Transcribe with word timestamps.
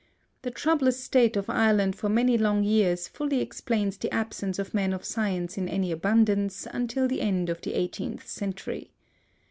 The 0.41 0.49
troublous 0.49 0.99
state 0.99 1.37
of 1.37 1.47
Ireland 1.47 1.95
for 1.95 2.09
many 2.09 2.35
long 2.35 2.63
years 2.63 3.07
fully 3.07 3.39
explains 3.39 3.97
the 3.97 4.11
absence 4.11 4.57
of 4.57 4.73
men 4.73 4.93
of 4.93 5.05
science 5.05 5.59
in 5.59 5.69
any 5.69 5.91
abundance 5.91 6.65
until 6.71 7.07
the 7.07 7.21
end 7.21 7.49
of 7.49 7.61
the 7.61 7.75
eighteenth 7.75 8.27
century. 8.27 8.89